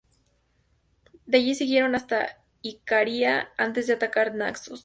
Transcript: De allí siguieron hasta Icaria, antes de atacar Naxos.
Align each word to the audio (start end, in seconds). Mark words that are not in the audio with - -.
De 1.27 1.37
allí 1.37 1.53
siguieron 1.53 1.93
hasta 1.93 2.39
Icaria, 2.63 3.49
antes 3.59 3.85
de 3.85 3.93
atacar 3.93 4.33
Naxos. 4.33 4.79